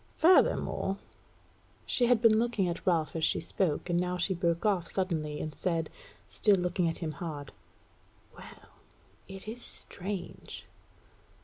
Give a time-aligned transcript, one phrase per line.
[0.17, 0.97] Furthermore"
[1.85, 5.39] She had been looking at Ralph as she spoke, and now she broke off suddenly,
[5.39, 5.91] and said,
[6.27, 7.51] still looking at him hard;
[8.35, 8.69] "Well,
[9.27, 10.65] it is strange!"